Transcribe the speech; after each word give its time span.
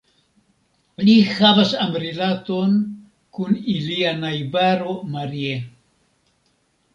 Li 1.09 1.13
havas 1.33 1.73
amrilaton 1.83 2.73
kun 3.39 3.53
ilia 3.75 4.15
najbaro 4.23 4.97
Marie. 5.19 5.61